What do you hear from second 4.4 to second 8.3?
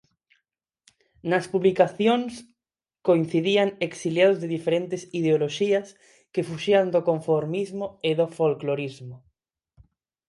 de diferentes ideoloxías que fuxían do conformismo e do